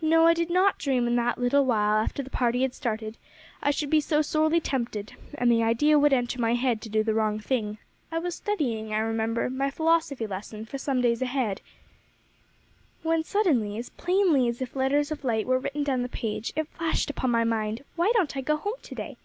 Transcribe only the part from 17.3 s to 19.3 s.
my mind, 'Why don't I go home to day?